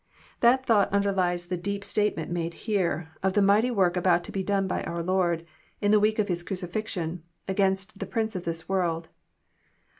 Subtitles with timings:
[0.39, 4.41] That thought underlies the deep statement here made of the mighty work about to be
[4.41, 5.45] done by oar Lord,
[5.79, 9.09] in the week of His crucifixion, against the prince of this world.